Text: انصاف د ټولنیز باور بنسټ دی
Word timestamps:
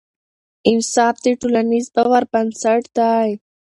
انصاف 0.69 1.15
د 1.23 1.25
ټولنیز 1.41 1.85
باور 1.95 2.23
بنسټ 2.31 2.83
دی 2.97 3.29